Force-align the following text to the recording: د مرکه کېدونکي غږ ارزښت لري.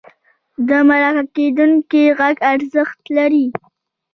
د 0.67 0.69
مرکه 0.87 1.23
کېدونکي 1.35 2.03
غږ 2.19 2.35
ارزښت 2.53 2.99
لري. 3.17 3.45